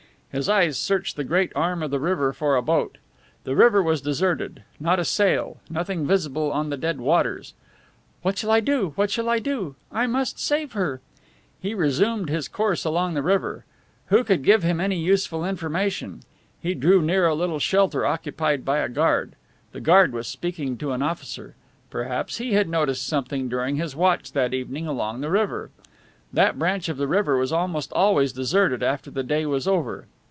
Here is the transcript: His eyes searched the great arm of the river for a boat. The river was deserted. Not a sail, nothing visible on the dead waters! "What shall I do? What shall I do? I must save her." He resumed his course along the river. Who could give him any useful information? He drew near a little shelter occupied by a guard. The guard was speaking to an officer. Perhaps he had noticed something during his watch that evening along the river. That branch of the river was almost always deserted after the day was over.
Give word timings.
His 0.31 0.47
eyes 0.47 0.77
searched 0.79 1.17
the 1.17 1.25
great 1.25 1.51
arm 1.57 1.83
of 1.83 1.91
the 1.91 1.99
river 1.99 2.31
for 2.31 2.55
a 2.55 2.61
boat. 2.61 2.97
The 3.43 3.53
river 3.53 3.83
was 3.83 3.99
deserted. 3.99 4.63
Not 4.79 4.97
a 4.97 5.03
sail, 5.03 5.57
nothing 5.69 6.07
visible 6.07 6.53
on 6.53 6.69
the 6.69 6.77
dead 6.77 7.01
waters! 7.01 7.53
"What 8.21 8.37
shall 8.37 8.49
I 8.49 8.61
do? 8.61 8.93
What 8.95 9.11
shall 9.11 9.27
I 9.27 9.39
do? 9.39 9.75
I 9.91 10.07
must 10.07 10.39
save 10.39 10.71
her." 10.71 11.01
He 11.61 11.73
resumed 11.73 12.29
his 12.29 12.47
course 12.47 12.85
along 12.85 13.13
the 13.13 13.21
river. 13.21 13.65
Who 14.05 14.23
could 14.23 14.41
give 14.45 14.63
him 14.63 14.79
any 14.79 14.97
useful 14.97 15.43
information? 15.43 16.21
He 16.61 16.75
drew 16.75 17.01
near 17.01 17.25
a 17.27 17.35
little 17.35 17.59
shelter 17.59 18.05
occupied 18.05 18.63
by 18.63 18.77
a 18.79 18.87
guard. 18.87 19.33
The 19.73 19.81
guard 19.81 20.13
was 20.13 20.27
speaking 20.29 20.77
to 20.77 20.93
an 20.93 21.01
officer. 21.01 21.55
Perhaps 21.89 22.37
he 22.37 22.53
had 22.53 22.69
noticed 22.69 23.05
something 23.05 23.49
during 23.49 23.75
his 23.75 23.97
watch 23.97 24.31
that 24.31 24.53
evening 24.53 24.87
along 24.87 25.19
the 25.19 25.29
river. 25.29 25.71
That 26.31 26.57
branch 26.57 26.87
of 26.87 26.95
the 26.95 27.07
river 27.09 27.35
was 27.35 27.51
almost 27.51 27.91
always 27.91 28.31
deserted 28.31 28.81
after 28.81 29.11
the 29.11 29.23
day 29.23 29.45
was 29.45 29.67
over. 29.67 30.05